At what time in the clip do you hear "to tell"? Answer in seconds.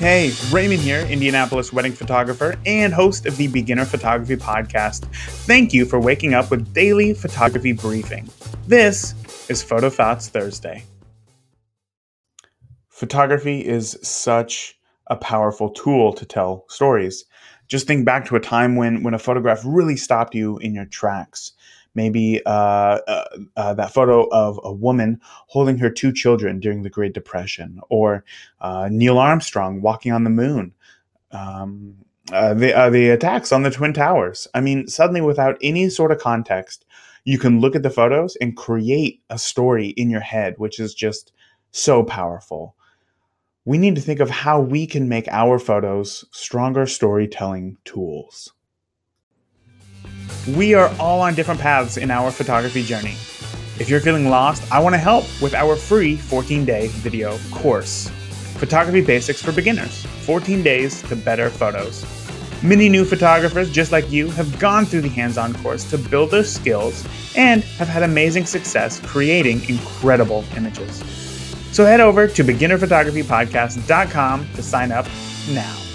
16.14-16.64